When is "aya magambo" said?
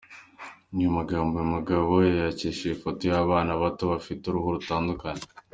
0.77-1.33